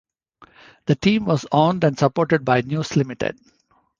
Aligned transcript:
The 0.87 0.95
team 0.95 1.25
was 1.25 1.45
owned 1.51 1.83
and 1.83 1.95
supported 1.95 2.43
by 2.43 2.61
News 2.61 2.95
Limited. 2.95 3.37